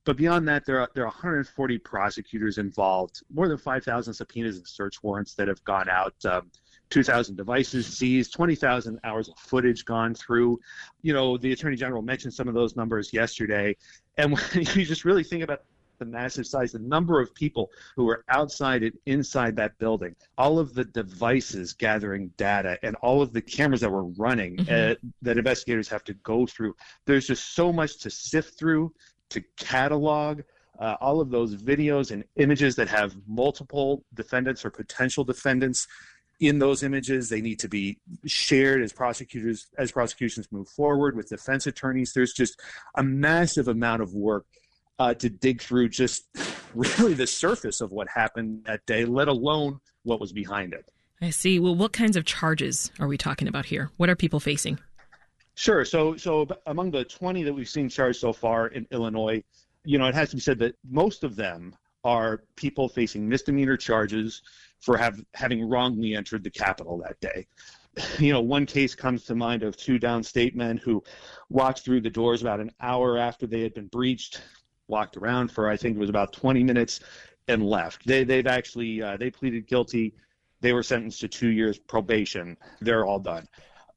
But 0.05 0.17
beyond 0.17 0.49
that, 0.49 0.65
there 0.65 0.81
are 0.81 0.89
there 0.95 1.05
are 1.05 1.09
140 1.09 1.79
prosecutors 1.79 2.59
involved, 2.59 3.23
more 3.33 3.49
than 3.49 3.59
5,000 3.59 4.15
subpoenas 4.15 4.57
and 4.57 4.67
search 4.67 5.03
warrants 5.03 5.35
that 5.35 5.49
have 5.49 5.63
gone 5.65 5.89
out. 5.89 6.15
Um, 6.25 6.51
2,000 6.91 7.37
devices 7.37 7.87
seized, 7.87 8.33
20,000 8.33 8.99
hours 9.05 9.29
of 9.29 9.39
footage 9.39 9.85
gone 9.85 10.13
through. 10.15 10.59
You 11.03 11.13
know, 11.13 11.37
the 11.39 11.53
Attorney 11.53 11.77
General 11.77 12.03
mentioned 12.03 12.35
some 12.35 12.49
of 12.49 12.55
those 12.55 12.77
numbers 12.77 13.13
yesterday. 13.13 13.77
And 14.19 14.33
when 14.55 14.67
you 14.75 14.85
just 14.85 15.05
really 15.05 15.23
think 15.23 15.45
about 15.45 15.63
the 16.01 16.05
massive 16.05 16.47
size, 16.47 16.73
the 16.73 16.81
number 16.81 17.21
of 17.21 17.33
people 17.35 17.71
who 17.95 18.05
were 18.07 18.25
outside 18.29 18.83
and 18.83 18.99
inside 19.07 19.55
that 19.57 19.79
building, 19.79 20.17
all 20.37 20.59
of 20.59 20.75
the 20.75 20.85
devices 20.85 21.73
gathering 21.75 22.33
data, 22.37 22.77
and 22.83 22.97
all 22.97 23.23
of 23.23 23.33
the 23.33 23.43
cameras 23.43 23.83
that 23.83 23.91
were 23.91 24.07
running 24.07 24.57
mm-hmm. 24.57 24.93
uh, 24.93 24.95
that 25.23 25.39
investigators 25.39 25.89
have 25.89 26.03
to 26.05 26.15
go 26.15 26.47
through. 26.47 26.75
There's 27.07 27.27
just 27.27 27.55
so 27.55 27.73
much 27.73 27.99
to 27.99 28.11
sift 28.11 28.59
through 28.59 28.93
to 29.31 29.43
catalog 29.57 30.43
uh, 30.79 30.97
all 31.01 31.21
of 31.21 31.31
those 31.31 31.57
videos 31.57 32.11
and 32.11 32.25
images 32.37 32.75
that 32.77 32.89
have 32.89 33.15
multiple 33.27 34.05
defendants 34.15 34.65
or 34.65 34.71
potential 34.71 35.25
defendants 35.25 35.87
in 36.41 36.59
those 36.59 36.83
images. 36.83 37.29
They 37.29 37.43
need 37.43 37.59
to 37.61 37.69
be 37.69 37.99
shared 38.27 38.83
as 38.83 38.93
prosecutors 38.93 39.69
as 39.79 39.93
prosecutions 39.93 40.49
move 40.51 40.69
forward 40.69 41.17
with 41.17 41.29
defense 41.29 41.67
attorneys. 41.67 42.13
There's 42.13 42.33
just 42.33 42.61
a 42.97 43.03
massive 43.03 43.69
amount 43.69 44.03
of 44.03 44.15
work 44.15 44.47
uh, 44.99 45.15
to 45.15 45.29
dig 45.29 45.61
through 45.61 45.91
just 45.91 46.25
really 46.75 47.15
the 47.15 47.27
surface 47.27 47.81
of 47.81 47.91
what 47.93 48.09
happened 48.09 48.65
that 48.67 48.85
day, 48.87 49.05
let 49.05 49.29
alone 49.29 49.81
what 50.03 50.21
was 50.21 50.33
behind 50.33 50.73
it. 50.73 50.91
I 51.23 51.31
see. 51.31 51.61
Well, 51.61 51.75
what 51.75 51.93
kinds 51.93 52.17
of 52.17 52.25
charges 52.25 52.91
are 52.99 53.07
we 53.07 53.19
talking 53.19 53.47
about 53.47 53.67
here? 53.67 53.91
What 53.99 54.09
are 54.09 54.17
people 54.17 54.41
facing? 54.41 54.79
Sure. 55.61 55.85
So, 55.85 56.17
so 56.17 56.49
among 56.69 56.91
the 56.91 57.05
20 57.05 57.43
that 57.43 57.53
we've 57.53 57.69
seen 57.69 57.91
charged 57.91 58.19
so 58.19 58.33
far 58.33 58.69
in 58.69 58.87
Illinois, 58.93 59.45
you 59.85 59.99
know, 59.99 60.07
it 60.07 60.15
has 60.15 60.31
to 60.31 60.37
be 60.37 60.41
said 60.41 60.59
that 60.61 60.75
most 60.89 61.23
of 61.23 61.37
them 61.37 61.77
are 62.03 62.45
people 62.57 62.89
facing 62.89 63.29
misdemeanor 63.29 63.77
charges 63.77 64.41
for 64.79 64.97
have, 64.97 65.23
having 65.35 65.69
wrongly 65.69 66.15
entered 66.15 66.45
the 66.45 66.51
Capitol 66.51 66.97
that 67.05 67.21
day. 67.21 67.47
You 68.19 68.33
know, 68.33 68.41
one 68.41 68.65
case 68.65 68.95
comes 68.95 69.25
to 69.25 69.35
mind 69.35 69.63
of 69.63 69.77
two 69.77 69.99
downstate 69.99 70.55
men 70.55 70.79
who 70.79 71.05
walked 71.51 71.81
through 71.81 72.01
the 72.01 72.09
doors 72.09 72.41
about 72.41 72.61
an 72.61 72.71
hour 72.81 73.19
after 73.19 73.47
they 73.47 73.61
had 73.61 73.75
been 73.75 73.89
breached, 73.89 74.41
walked 74.89 75.19
around 75.19 75.53
for 75.53 75.69
I 75.69 75.77
think 75.77 75.95
it 75.95 76.01
was 76.01 76.09
about 76.09 76.33
20 76.33 76.65
minutes, 76.65 77.01
and 77.49 77.63
left. 77.63 78.07
They 78.07 78.25
they've 78.25 78.47
actually 78.47 79.03
uh, 79.03 79.19
they 79.19 79.31
pleaded 79.31 79.67
guilty. 79.67 80.15
They 80.63 80.73
were 80.73 80.83
sentenced 80.83 81.21
to 81.21 81.29
two 81.29 81.49
years 81.49 81.79
probation. 81.79 82.57
They're 82.81 83.05
all 83.05 83.19
done. 83.19 83.47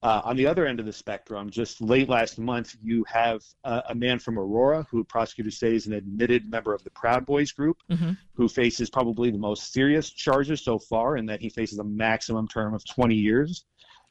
Uh, 0.03 0.21
on 0.25 0.35
the 0.35 0.45
other 0.45 0.65
end 0.65 0.81
of 0.81 0.85
the 0.85 0.91
spectrum, 0.91 1.49
just 1.49 1.81
late 1.81 2.09
last 2.09 2.37
month, 2.37 2.75
you 2.83 3.05
have 3.07 3.41
uh, 3.63 3.81
a 3.87 3.95
man 3.95 4.19
from 4.19 4.37
Aurora 4.37 4.85
who 4.91 5.01
prosecutors 5.05 5.57
say 5.57 5.73
is 5.73 5.87
an 5.87 5.93
admitted 5.93 6.51
member 6.51 6.73
of 6.73 6.83
the 6.83 6.89
Proud 6.89 7.25
Boys 7.25 7.53
group 7.53 7.77
mm-hmm. 7.89 8.11
who 8.33 8.49
faces 8.49 8.89
probably 8.89 9.31
the 9.31 9.37
most 9.37 9.71
serious 9.71 10.09
charges 10.09 10.61
so 10.61 10.77
far, 10.77 11.15
in 11.15 11.25
that 11.27 11.39
he 11.39 11.47
faces 11.47 11.79
a 11.79 11.85
maximum 11.85 12.49
term 12.49 12.73
of 12.73 12.83
20 12.85 13.15
years. 13.15 13.63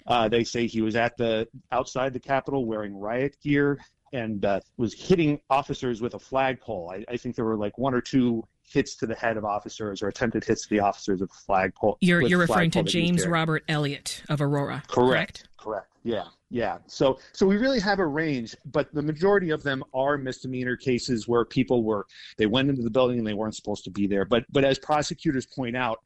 Uh, 0.06 0.28
they 0.28 0.44
say 0.44 0.66
he 0.66 0.80
was 0.80 0.96
at 0.96 1.14
the 1.18 1.46
outside 1.70 2.14
the 2.14 2.20
Capitol 2.20 2.64
wearing 2.64 2.96
riot 2.96 3.36
gear 3.42 3.78
and 4.14 4.46
uh, 4.46 4.60
was 4.78 4.94
hitting 4.94 5.40
officers 5.50 6.00
with 6.00 6.14
a 6.14 6.18
flagpole. 6.18 6.90
I, 6.90 7.04
I 7.12 7.16
think 7.18 7.36
there 7.36 7.44
were 7.44 7.56
like 7.56 7.76
one 7.76 7.92
or 7.92 8.00
two 8.00 8.42
hits 8.72 8.96
to 8.96 9.06
the 9.06 9.14
head 9.14 9.36
of 9.36 9.44
officers 9.44 10.02
or 10.02 10.08
attempted 10.08 10.44
hits 10.44 10.62
to 10.62 10.70
the 10.70 10.80
officers 10.80 11.20
of 11.20 11.28
the 11.28 11.34
flagpole. 11.34 11.98
You're 12.00 12.22
you're 12.22 12.38
referring 12.38 12.70
to 12.72 12.82
James 12.82 13.26
Robert 13.26 13.64
Elliott 13.68 14.22
of 14.28 14.40
Aurora. 14.40 14.82
Correct. 14.88 15.44
correct. 15.46 15.48
Correct. 15.58 15.86
Yeah. 16.02 16.24
Yeah. 16.50 16.78
So 16.86 17.18
so 17.32 17.46
we 17.46 17.56
really 17.56 17.80
have 17.80 17.98
a 17.98 18.06
range, 18.06 18.56
but 18.66 18.92
the 18.92 19.02
majority 19.02 19.50
of 19.50 19.62
them 19.62 19.84
are 19.94 20.18
misdemeanor 20.18 20.76
cases 20.76 21.28
where 21.28 21.44
people 21.44 21.84
were 21.84 22.06
they 22.36 22.46
went 22.46 22.68
into 22.68 22.82
the 22.82 22.90
building 22.90 23.18
and 23.18 23.26
they 23.26 23.34
weren't 23.34 23.54
supposed 23.54 23.84
to 23.84 23.90
be 23.90 24.06
there. 24.06 24.24
But 24.24 24.44
but 24.50 24.64
as 24.64 24.78
prosecutors 24.78 25.46
point 25.46 25.76
out, 25.76 26.00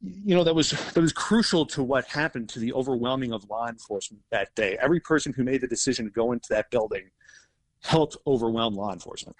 you 0.00 0.34
know 0.34 0.44
that 0.44 0.54
was 0.54 0.70
that 0.70 1.00
was 1.00 1.12
crucial 1.12 1.66
to 1.66 1.82
what 1.82 2.06
happened 2.06 2.48
to 2.50 2.58
the 2.58 2.72
overwhelming 2.72 3.32
of 3.32 3.48
law 3.50 3.68
enforcement 3.68 4.22
that 4.30 4.54
day. 4.54 4.78
Every 4.80 5.00
person 5.00 5.32
who 5.32 5.42
made 5.42 5.60
the 5.60 5.68
decision 5.68 6.04
to 6.04 6.10
go 6.10 6.32
into 6.32 6.46
that 6.50 6.70
building 6.70 7.10
helped 7.82 8.16
overwhelm 8.26 8.74
law 8.74 8.92
enforcement. 8.92 9.36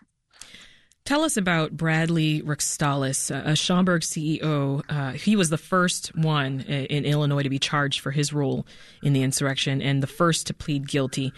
Tell 1.04 1.22
us 1.22 1.36
about 1.36 1.76
Bradley 1.76 2.40
Rukstales, 2.40 3.30
a 3.30 3.54
Schaumburg 3.54 4.00
CEO. 4.00 4.82
Uh, 4.88 5.12
he 5.12 5.36
was 5.36 5.50
the 5.50 5.58
first 5.58 6.16
one 6.16 6.60
in 6.60 7.04
Illinois 7.04 7.42
to 7.42 7.50
be 7.50 7.58
charged 7.58 8.00
for 8.00 8.10
his 8.10 8.32
role 8.32 8.66
in 9.02 9.12
the 9.12 9.22
insurrection 9.22 9.82
and 9.82 10.02
the 10.02 10.06
first 10.06 10.46
to 10.46 10.54
plead 10.54 10.88
guilty. 10.88 11.30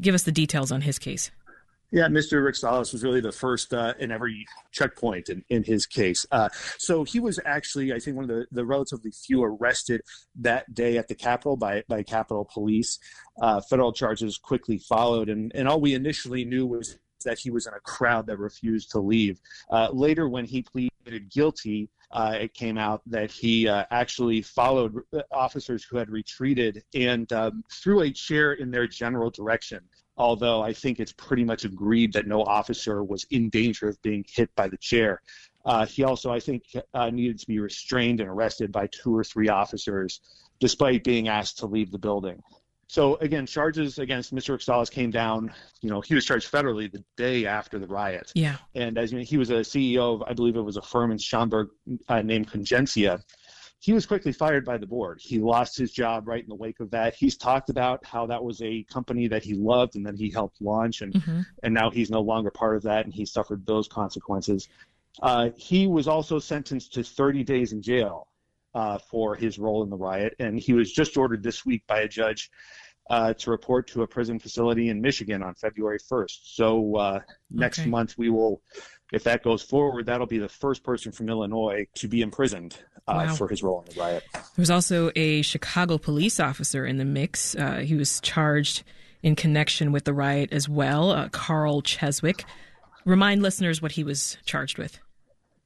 Give 0.00 0.16
us 0.16 0.24
the 0.24 0.32
details 0.32 0.72
on 0.72 0.80
his 0.80 0.98
case. 0.98 1.30
Yeah, 1.92 2.08
Mr. 2.08 2.42
Rukstales 2.42 2.92
was 2.92 3.04
really 3.04 3.20
the 3.20 3.30
first 3.30 3.72
uh, 3.72 3.92
in 4.00 4.10
every 4.10 4.44
checkpoint 4.72 5.28
in, 5.28 5.44
in 5.50 5.62
his 5.62 5.86
case. 5.86 6.26
Uh, 6.32 6.48
so 6.78 7.04
he 7.04 7.20
was 7.20 7.38
actually, 7.44 7.92
I 7.92 8.00
think, 8.00 8.16
one 8.16 8.24
of 8.24 8.30
the, 8.30 8.46
the 8.50 8.64
relatively 8.64 9.12
few 9.12 9.44
arrested 9.44 10.00
that 10.40 10.74
day 10.74 10.96
at 10.96 11.06
the 11.06 11.14
Capitol 11.14 11.56
by, 11.56 11.84
by 11.88 12.02
Capitol 12.02 12.48
Police. 12.52 12.98
Uh, 13.40 13.60
federal 13.60 13.92
charges 13.92 14.38
quickly 14.38 14.78
followed, 14.78 15.28
and, 15.28 15.52
and 15.54 15.68
all 15.68 15.80
we 15.80 15.94
initially 15.94 16.46
knew 16.46 16.66
was 16.66 16.98
that 17.24 17.38
he 17.38 17.50
was 17.50 17.66
in 17.66 17.74
a 17.74 17.80
crowd 17.80 18.26
that 18.26 18.38
refused 18.38 18.90
to 18.92 19.00
leave. 19.00 19.40
Uh, 19.70 19.88
later, 19.92 20.28
when 20.28 20.44
he 20.44 20.62
pleaded 20.62 21.30
guilty, 21.30 21.88
uh, 22.12 22.36
it 22.38 22.54
came 22.54 22.76
out 22.76 23.00
that 23.06 23.30
he 23.30 23.66
uh, 23.68 23.84
actually 23.90 24.42
followed 24.42 24.94
officers 25.32 25.82
who 25.84 25.96
had 25.96 26.10
retreated 26.10 26.82
and 26.94 27.32
um, 27.32 27.64
threw 27.72 28.02
a 28.02 28.10
chair 28.10 28.52
in 28.52 28.70
their 28.70 28.86
general 28.86 29.30
direction. 29.30 29.80
Although 30.18 30.62
I 30.62 30.74
think 30.74 31.00
it's 31.00 31.12
pretty 31.12 31.42
much 31.42 31.64
agreed 31.64 32.12
that 32.12 32.26
no 32.26 32.42
officer 32.42 33.02
was 33.02 33.24
in 33.30 33.48
danger 33.48 33.88
of 33.88 34.00
being 34.02 34.24
hit 34.28 34.54
by 34.54 34.68
the 34.68 34.76
chair. 34.76 35.22
Uh, 35.64 35.86
he 35.86 36.04
also, 36.04 36.30
I 36.30 36.40
think, 36.40 36.64
uh, 36.92 37.10
needed 37.10 37.38
to 37.38 37.46
be 37.46 37.60
restrained 37.60 38.20
and 38.20 38.28
arrested 38.28 38.72
by 38.72 38.88
two 38.88 39.16
or 39.16 39.24
three 39.24 39.48
officers, 39.48 40.20
despite 40.60 41.04
being 41.04 41.28
asked 41.28 41.58
to 41.58 41.66
leave 41.66 41.90
the 41.90 41.98
building. 41.98 42.42
So 42.92 43.16
again, 43.22 43.46
charges 43.46 43.98
against 43.98 44.34
Mr. 44.34 44.54
Rukstales 44.54 44.90
came 44.90 45.10
down. 45.10 45.50
You 45.80 45.88
know, 45.88 46.02
he 46.02 46.14
was 46.14 46.26
charged 46.26 46.52
federally 46.52 46.92
the 46.92 47.02
day 47.16 47.46
after 47.46 47.78
the 47.78 47.86
riot. 47.86 48.30
Yeah. 48.34 48.58
And 48.74 48.98
as 48.98 49.10
you 49.10 49.16
know, 49.16 49.24
he 49.24 49.38
was 49.38 49.48
a 49.48 49.60
CEO 49.60 50.16
of, 50.16 50.22
I 50.28 50.34
believe 50.34 50.56
it 50.56 50.60
was 50.60 50.76
a 50.76 50.82
firm 50.82 51.10
in 51.10 51.16
Schaumburg 51.16 51.70
uh, 52.10 52.20
named 52.20 52.50
Cogensia. 52.50 53.22
He 53.78 53.94
was 53.94 54.04
quickly 54.04 54.30
fired 54.30 54.66
by 54.66 54.76
the 54.76 54.86
board. 54.86 55.20
He 55.22 55.38
lost 55.38 55.74
his 55.74 55.90
job 55.90 56.28
right 56.28 56.42
in 56.42 56.50
the 56.50 56.54
wake 56.54 56.80
of 56.80 56.90
that. 56.90 57.14
He's 57.14 57.38
talked 57.38 57.70
about 57.70 58.04
how 58.04 58.26
that 58.26 58.44
was 58.44 58.60
a 58.60 58.82
company 58.92 59.26
that 59.26 59.42
he 59.42 59.54
loved 59.54 59.96
and 59.96 60.04
that 60.04 60.16
he 60.16 60.28
helped 60.28 60.60
launch, 60.60 61.00
and 61.00 61.14
mm-hmm. 61.14 61.40
and 61.62 61.72
now 61.72 61.90
he's 61.90 62.10
no 62.10 62.20
longer 62.20 62.50
part 62.50 62.76
of 62.76 62.82
that, 62.82 63.06
and 63.06 63.14
he 63.14 63.24
suffered 63.24 63.64
those 63.64 63.88
consequences. 63.88 64.68
Uh, 65.22 65.48
he 65.56 65.86
was 65.86 66.08
also 66.08 66.38
sentenced 66.38 66.92
to 66.92 67.02
30 67.02 67.42
days 67.42 67.72
in 67.72 67.80
jail 67.80 68.28
uh, 68.74 68.98
for 68.98 69.34
his 69.34 69.58
role 69.58 69.82
in 69.82 69.90
the 69.90 69.96
riot, 69.96 70.34
and 70.38 70.58
he 70.58 70.72
was 70.72 70.92
just 70.92 71.16
ordered 71.16 71.42
this 71.42 71.64
week 71.66 71.82
by 71.86 72.00
a 72.00 72.08
judge 72.08 72.50
uh, 73.10 73.34
to 73.34 73.50
report 73.50 73.88
to 73.88 74.02
a 74.02 74.06
prison 74.06 74.38
facility 74.38 74.88
in 74.88 75.00
Michigan 75.00 75.42
on 75.42 75.54
February 75.54 75.98
1st. 75.98 76.38
So 76.44 76.96
uh, 76.96 77.20
next 77.50 77.80
Okay. 77.80 77.90
month 77.90 78.16
we 78.16 78.30
will, 78.30 78.62
if 79.12 79.24
that 79.24 79.42
goes 79.42 79.62
forward, 79.62 80.06
that'll 80.06 80.26
be 80.26 80.38
the 80.38 80.48
first 80.48 80.82
person 80.84 81.12
from 81.12 81.28
Illinois 81.28 81.86
to 81.96 82.08
be 82.08 82.22
imprisoned 82.22 82.76
uh, 83.08 83.24
Wow. 83.26 83.34
for 83.34 83.48
his 83.48 83.62
role 83.62 83.84
in 83.86 83.92
the 83.94 84.00
riot. 84.00 84.22
There 84.32 84.42
was 84.56 84.70
also 84.70 85.10
a 85.16 85.42
Chicago 85.42 85.98
police 85.98 86.38
officer 86.38 86.86
in 86.86 86.96
the 86.98 87.04
mix. 87.04 87.54
Uh, 87.56 87.78
he 87.78 87.96
was 87.96 88.20
charged 88.20 88.84
in 89.22 89.34
connection 89.36 89.92
with 89.92 90.04
the 90.04 90.14
riot 90.14 90.52
as 90.52 90.68
well, 90.68 91.10
uh, 91.10 91.28
Karol 91.30 91.82
Chwiesiuk. 91.82 92.44
Remind 93.04 93.42
listeners 93.42 93.82
what 93.82 93.92
he 93.92 94.04
was 94.04 94.38
charged 94.46 94.78
with. 94.78 94.98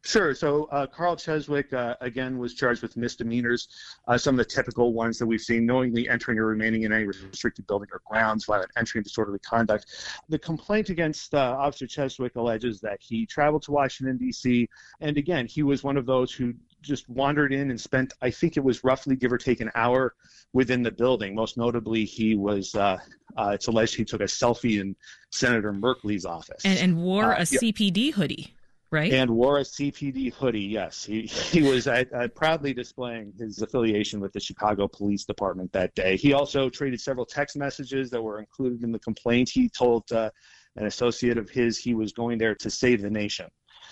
Sure. 0.07 0.37
So 0.37 0.69
uh, 0.71 0.87
Karol 0.87 1.17
Chwiesiuk, 1.17 1.73
uh, 1.73 1.97
again, 2.01 2.39
was 2.39 2.55
charged 2.55 2.81
with 2.81 2.97
misdemeanors, 2.97 3.69
uh, 4.07 4.17
some 4.17 4.39
of 4.39 4.39
the 4.39 4.45
typical 4.45 4.93
ones 4.93 5.19
that 5.19 5.27
we've 5.27 5.41
seen, 5.41 5.67
knowingly 5.67 6.09
entering 6.09 6.39
or 6.39 6.47
remaining 6.47 6.85
in 6.85 6.93
any 6.93 7.07
restricted 7.07 7.67
building 7.67 7.89
or 7.93 8.01
grounds, 8.07 8.45
violent 8.45 8.71
entry 8.77 9.01
and 9.01 9.05
disorderly 9.05 9.41
conduct. 9.41 9.87
The 10.29 10.39
complaint 10.39 10.91
against 10.91 11.35
uh, 11.35 11.57
Officer 11.59 11.87
Chwiesiuk 11.87 12.37
alleges 12.37 12.81
that 12.83 12.99
he 13.01 13.27
traveled 13.27 13.63
to 13.65 13.73
Washington, 13.73 14.17
D.C., 14.17 14.69
and 15.01 15.19
again, 15.19 15.47
he 15.47 15.65
was 15.65 15.83
one 15.83 15.97
of 15.97 16.07
those 16.07 16.33
who 16.33 16.55
just 16.83 17.09
wandered 17.09 17.53
in 17.53 17.71
and 17.71 17.81
spent, 17.81 18.13
I 18.23 18.31
think 18.31 18.57
it 18.57 18.63
was 18.63 18.85
roughly 18.85 19.17
give 19.17 19.33
or 19.33 19.39
take 19.39 19.61
an 19.61 19.73
hour 19.75 20.15
within 20.53 20.85
the 20.85 20.93
building. 20.93 21.35
Most 21.35 21.57
notably, 21.57 22.05
he 22.05 22.37
was, 22.37 22.77
uh, 22.77 22.99
uh, 23.37 23.51
it's 23.55 23.67
alleged 23.67 23.97
he 23.97 24.05
took 24.05 24.21
a 24.21 24.25
selfie 24.25 24.81
in 24.81 24.95
Senator 25.31 25.73
Merkley's 25.73 26.25
office. 26.25 26.65
And, 26.65 26.79
and 26.79 27.03
wore 27.03 27.33
a 27.33 27.39
yeah. 27.41 27.45
CPD 27.45 28.13
hoodie, 28.13 28.55
right? 28.91 29.13
And 29.13 29.31
wore 29.31 29.59
a 29.59 29.63
CPD 29.63 30.33
hoodie. 30.33 30.61
Yes, 30.61 31.05
he 31.05 31.23
he 31.27 31.63
was 31.63 31.87
uh, 31.87 32.05
uh, 32.15 32.29
proudly 32.29 32.73
displaying 32.73 33.33
his 33.39 33.61
affiliation 33.63 34.21
with 34.21 34.33
the 34.33 34.41
Chicago 34.41 34.89
Police 34.89 35.25
Department 35.25 35.73
that 35.73 35.95
day. 35.95 36.17
He 36.17 36.33
also 36.33 36.69
traded 36.69 37.01
several 37.01 37.27
text 37.27 37.57
messages 37.57 38.11
that 38.11 38.23
were 38.23 38.39
included 38.39 38.83
in 38.83 38.93
the 38.93 38.99
complaint. 38.99 39.51
He 39.53 39.69
told 39.69 40.11
uh, 40.13 40.31
an 40.77 40.87
associate 40.87 41.39
of 41.39 41.49
his 41.51 41.79
he 41.79 41.95
was 41.95 42.13
going 42.13 42.39
there 42.39 42.55
to 42.57 42.71
save 42.71 43.03
the 43.03 43.11
nation. 43.11 43.47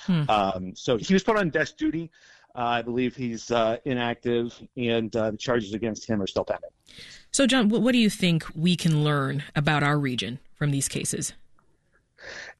Hmm. 0.06 0.22
Um, 0.28 0.76
so 0.76 0.96
he 0.96 1.14
was 1.14 1.22
put 1.22 1.36
on 1.36 1.50
desk 1.50 1.76
duty. 1.76 2.10
Uh, 2.56 2.62
I 2.62 2.82
believe 2.82 3.16
he's 3.16 3.50
uh, 3.50 3.78
inactive, 3.84 4.56
and 4.76 5.14
uh, 5.16 5.32
the 5.32 5.36
charges 5.36 5.74
against 5.74 6.08
him 6.08 6.22
are 6.22 6.26
still 6.26 6.44
pending. 6.44 6.70
so, 7.32 7.48
John, 7.48 7.68
what 7.68 7.90
do 7.90 7.98
you 7.98 8.08
think 8.08 8.44
we 8.54 8.76
can 8.76 9.02
learn 9.02 9.42
about 9.56 9.82
our 9.82 9.98
region 9.98 10.38
from 10.54 10.70
these 10.70 10.88
cases? 10.88 11.32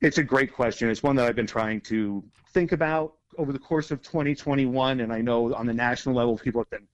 It's 0.00 0.18
a 0.18 0.22
great 0.22 0.52
question. 0.52 0.88
It's 0.90 1.02
one 1.02 1.16
that 1.16 1.26
I've 1.26 1.36
been 1.36 1.46
trying 1.46 1.80
to 1.82 2.22
think 2.52 2.72
about 2.72 3.14
over 3.38 3.52
the 3.52 3.58
course 3.58 3.90
of 3.90 4.02
2021, 4.02 5.00
and 5.00 5.12
I 5.12 5.20
know 5.20 5.54
on 5.54 5.66
the 5.66 5.74
national 5.74 6.14
level, 6.14 6.38
people 6.38 6.60
have 6.60 6.70
been 6.70 6.86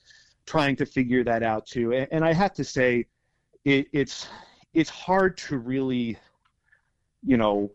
trying 0.47 0.77
to 0.77 0.87
figure 0.87 1.23
that 1.25 1.43
out 1.43 1.67
too. 1.67 1.93
And, 1.93 2.25
I 2.25 2.33
have 2.33 2.55
to 2.55 2.65
say, 2.65 3.07
it, 3.65 3.89
it's 3.93 4.27
it's 4.73 4.91
hard 4.91 5.37
to 5.37 5.59
really, 5.59 6.17
you 7.23 7.37
know, 7.37 7.71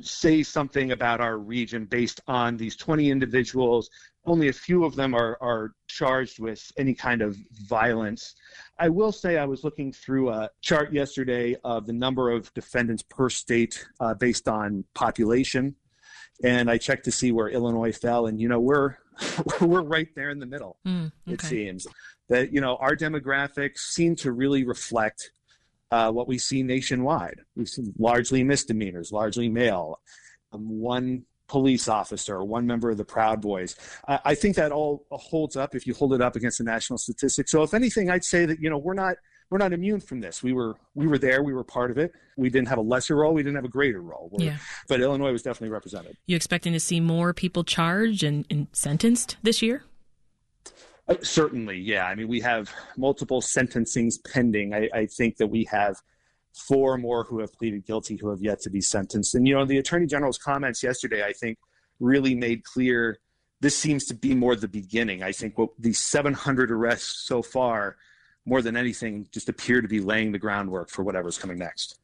say 0.00 0.42
something 0.42 0.92
about 0.92 1.20
our 1.20 1.38
region 1.38 1.84
based 1.84 2.20
on 2.26 2.56
these 2.56 2.76
20 2.76 3.10
individuals. 3.10 3.90
Only 4.24 4.48
a 4.48 4.52
few 4.52 4.84
of 4.84 4.94
them 4.94 5.14
are, 5.14 5.36
are 5.40 5.72
charged 5.88 6.38
with 6.38 6.62
any 6.78 6.94
kind 6.94 7.22
of 7.22 7.36
violence. 7.68 8.34
I 8.78 8.88
will 8.88 9.12
say 9.12 9.36
I 9.36 9.44
was 9.44 9.64
looking 9.64 9.92
through 9.92 10.30
a 10.30 10.48
chart 10.60 10.92
yesterday 10.92 11.56
of 11.64 11.86
the 11.86 11.92
number 11.92 12.30
of 12.30 12.52
defendants 12.54 13.02
per 13.02 13.28
state 13.28 13.84
uh, 14.00 14.14
based 14.14 14.48
on 14.48 14.84
population, 14.94 15.74
and 16.44 16.70
I 16.70 16.78
checked 16.78 17.04
to 17.04 17.12
see 17.12 17.32
where 17.32 17.48
Illinois 17.48 17.92
fell, 17.92 18.26
and 18.26 18.40
you 18.40 18.48
know 18.48 18.60
we're 18.60 18.96
we're 19.60 19.82
right 19.82 20.08
there 20.14 20.30
in 20.30 20.38
the 20.38 20.46
middle. 20.46 20.78
Hmm, 20.84 21.06
It 21.26 21.40
seems 21.48 21.86
that 22.28 22.52
you 22.52 22.60
know 22.60 22.76
our 22.76 22.96
demographics 22.96 23.78
seem 23.78 24.16
to 24.16 24.32
really 24.32 24.64
reflect 24.64 25.32
uh, 25.92 26.10
what 26.10 26.26
we 26.26 26.38
see 26.38 26.62
nationwide. 26.62 27.40
We've 27.54 27.68
seen 27.68 27.92
largely 27.98 28.42
misdemeanors, 28.42 29.12
largely 29.12 29.48
male, 29.48 30.00
um, 30.52 30.68
one 30.80 31.24
police 31.48 31.86
officer, 31.86 32.42
one 32.42 32.66
member 32.66 32.90
of 32.90 32.96
the 32.96 33.04
Proud 33.04 33.40
Boys. 33.42 33.76
I, 34.08 34.18
I 34.24 34.34
think 34.34 34.56
that 34.56 34.72
all 34.72 35.04
holds 35.10 35.54
up 35.56 35.74
if 35.74 35.86
you 35.86 35.92
hold 35.94 36.14
it 36.14 36.20
up 36.22 36.34
against 36.34 36.58
the 36.58 36.64
national 36.64 36.98
statistics. 36.98 37.50
So 37.50 37.62
if 37.62 37.74
anything, 37.74 38.10
I'd 38.10 38.24
say 38.24 38.46
that 38.46 38.58
you 38.58 38.70
know 38.70 38.78
we're 38.78 38.94
not 38.94 39.16
we're 39.50 39.58
not 39.58 39.74
immune 39.74 40.00
from 40.00 40.20
this. 40.20 40.42
We 40.42 40.54
were 40.54 40.76
we 40.94 41.06
were 41.06 41.18
there. 41.18 41.42
We 41.42 41.52
were 41.52 41.64
part 41.64 41.90
of 41.90 41.98
it. 41.98 42.12
We 42.38 42.48
didn't 42.48 42.68
have 42.68 42.78
a 42.78 42.82
lesser 42.82 43.16
role. 43.16 43.34
We 43.34 43.42
didn't 43.42 43.56
have 43.56 43.66
a 43.66 43.68
greater 43.68 44.00
role. 44.00 44.30
We're- 44.32 44.46
Yeah. 44.46 44.56
But 44.88 45.02
Illinois 45.02 45.30
was 45.32 45.42
definitely 45.42 45.68
represented. 45.74 46.16
You 46.26 46.36
expecting 46.36 46.72
to 46.72 46.80
see 46.80 47.00
more 47.00 47.34
people 47.34 47.62
charged 47.64 48.22
and, 48.22 48.46
and 48.48 48.68
sentenced 48.72 49.36
this 49.42 49.60
year? 49.60 49.84
Uh, 51.12 51.24
certainly, 51.24 51.78
yeah. 51.78 52.06
I 52.06 52.14
mean, 52.14 52.28
we 52.28 52.40
have 52.40 52.70
multiple 52.96 53.40
sentencings 53.40 54.14
pending. 54.32 54.74
I, 54.74 54.88
I 54.94 55.06
think 55.06 55.36
that 55.38 55.48
we 55.48 55.64
have 55.64 55.96
four 56.54 56.98
more 56.98 57.24
who 57.24 57.40
have 57.40 57.52
pleaded 57.52 57.86
guilty 57.86 58.16
who 58.16 58.30
have 58.30 58.42
yet 58.42 58.60
to 58.62 58.70
be 58.70 58.80
sentenced. 58.80 59.34
And, 59.34 59.46
you 59.46 59.54
know, 59.54 59.64
the 59.64 59.78
Attorney 59.78 60.06
General's 60.06 60.38
comments 60.38 60.82
yesterday, 60.82 61.24
I 61.24 61.32
think, 61.32 61.58
really 61.98 62.34
made 62.34 62.64
clear 62.64 63.18
this 63.62 63.78
seems 63.78 64.04
to 64.06 64.14
be 64.14 64.34
more 64.34 64.56
the 64.56 64.68
beginning. 64.68 65.22
I 65.22 65.30
think 65.30 65.56
what 65.56 65.70
these 65.78 66.00
700 66.00 66.70
arrests 66.72 67.24
so 67.26 67.42
far, 67.42 67.96
more 68.44 68.60
than 68.60 68.76
anything, 68.76 69.28
just 69.30 69.48
appear 69.48 69.80
to 69.80 69.86
be 69.86 70.00
laying 70.00 70.32
the 70.32 70.38
groundwork 70.38 70.90
for 70.90 71.04
whatever's 71.04 71.38
coming 71.38 71.58
next. 71.58 72.00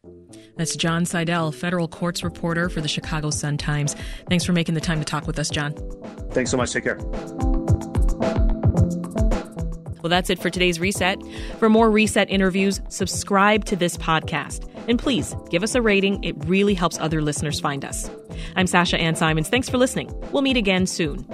That's 0.56 0.76
Jon 0.76 1.04
Seidel, 1.04 1.50
federal 1.50 1.88
courts 1.88 2.22
reporter 2.22 2.68
for 2.68 2.80
the 2.80 2.88
Chicago 2.88 3.30
Sun-Times. 3.30 3.96
Thanks 4.28 4.44
for 4.44 4.52
making 4.52 4.76
the 4.76 4.80
time 4.80 5.00
to 5.00 5.04
talk 5.04 5.26
with 5.26 5.38
us, 5.40 5.50
John. 5.50 5.74
Thanks 6.30 6.52
so 6.52 6.56
much. 6.56 6.72
Take 6.72 6.84
care. 6.84 7.57
Well, 10.08 10.16
that's 10.16 10.30
it 10.30 10.38
for 10.38 10.48
today's 10.48 10.80
Reset. 10.80 11.22
For 11.58 11.68
more 11.68 11.90
Reset 11.90 12.30
interviews, 12.30 12.80
subscribe 12.88 13.66
to 13.66 13.76
this 13.76 13.98
podcast. 13.98 14.66
And 14.88 14.98
please 14.98 15.36
give 15.50 15.62
us 15.62 15.74
a 15.74 15.82
rating. 15.82 16.24
It 16.24 16.34
really 16.46 16.72
helps 16.72 16.98
other 16.98 17.20
listeners 17.20 17.60
find 17.60 17.84
us. 17.84 18.10
I'm 18.56 18.66
Sasha 18.66 18.96
Ann 18.96 19.16
Simons. 19.16 19.50
Thanks 19.50 19.68
for 19.68 19.76
listening. 19.76 20.10
We'll 20.32 20.40
meet 20.40 20.56
again 20.56 20.86
soon. 20.86 21.26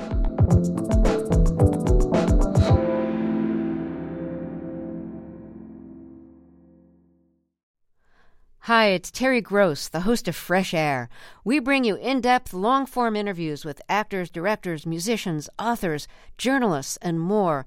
Hi, 8.62 8.86
it's 8.86 9.12
Terry 9.12 9.40
Gross, 9.40 9.86
the 9.86 10.00
host 10.00 10.26
of 10.26 10.34
Fresh 10.34 10.74
Air. 10.74 11.08
We 11.44 11.60
bring 11.60 11.84
you 11.84 11.94
in 11.94 12.20
depth, 12.20 12.52
long 12.52 12.86
form 12.86 13.14
interviews 13.14 13.64
with 13.64 13.80
actors, 13.88 14.30
directors, 14.30 14.84
musicians, 14.84 15.48
authors, 15.60 16.08
journalists, 16.38 16.98
and 17.00 17.20
more. 17.20 17.66